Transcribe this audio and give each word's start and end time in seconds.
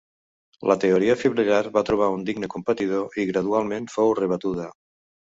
La 0.69 0.75
teoria 0.83 1.15
fibril·lar 1.23 1.59
va 1.75 1.83
trobar 1.89 2.07
un 2.13 2.23
digne 2.29 2.49
competidor 2.53 3.19
i 3.25 3.27
gradualment 3.33 3.85
fou 3.97 4.09
rebatuda. 4.21 4.67